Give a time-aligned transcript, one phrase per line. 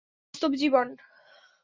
[0.03, 0.87] একটা বাস্তব জীবন।